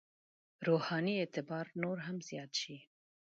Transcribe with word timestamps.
روحاني 0.67 1.13
اعتبار 1.19 1.65
نور 1.81 1.97
هم 2.05 2.17
زیات 2.27 2.51
شي. 2.61 2.77